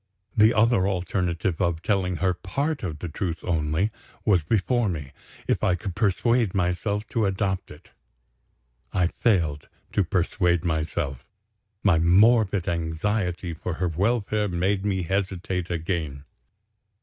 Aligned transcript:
The 0.35 0.51
other 0.51 0.87
alternative 0.87 1.61
of 1.61 1.83
telling 1.83 2.15
her 2.15 2.33
part 2.33 2.81
of 2.81 2.97
the 2.97 3.07
truth 3.07 3.43
only 3.43 3.91
was 4.25 4.41
before 4.41 4.89
me, 4.89 5.11
if 5.47 5.63
I 5.63 5.75
could 5.75 5.93
persuade 5.95 6.55
myself 6.55 7.05
to 7.09 7.27
adopt 7.27 7.69
it. 7.69 7.89
I 8.91 9.05
failed 9.05 9.69
to 9.91 10.03
persuade 10.03 10.65
myself; 10.65 11.23
my 11.83 11.99
morbid 11.99 12.67
anxiety 12.67 13.53
for 13.53 13.75
her 13.75 13.89
welfare 13.89 14.47
made 14.47 14.83
me 14.83 15.03
hesitate 15.03 15.69
again. 15.69 16.25